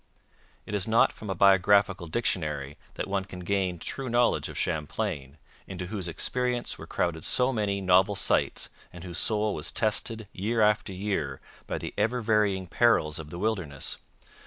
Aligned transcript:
It 0.65 0.73
is 0.73 0.87
not 0.87 1.13
from 1.13 1.29
a 1.29 1.35
biographical 1.35 2.07
dictionary 2.07 2.75
that 2.95 3.07
one 3.07 3.23
can 3.23 3.41
gain 3.41 3.77
true 3.77 4.09
knowledge 4.09 4.49
of 4.49 4.57
Champlain, 4.57 5.37
into 5.67 5.85
whose 5.85 6.07
experience 6.07 6.79
were 6.79 6.87
crowded 6.87 7.23
so 7.23 7.53
many 7.53 7.81
novel 7.81 8.15
sights 8.15 8.69
and 8.91 9.03
whose 9.03 9.19
soul 9.19 9.53
was 9.53 9.71
tested, 9.71 10.27
year 10.33 10.59
after 10.59 10.91
year, 10.91 11.39
by 11.67 11.77
the 11.77 11.93
ever 11.99 12.19
varying 12.19 12.65
perils 12.65 13.19
of 13.19 13.29
the 13.29 13.37
wilderness. 13.37 13.97